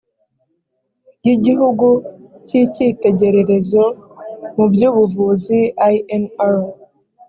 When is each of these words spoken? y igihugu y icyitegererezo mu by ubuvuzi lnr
y 1.25 1.27
igihugu 1.35 1.87
y 2.49 2.53
icyitegererezo 2.63 3.83
mu 4.55 4.65
by 4.71 4.81
ubuvuzi 4.89 5.59
lnr 5.95 6.55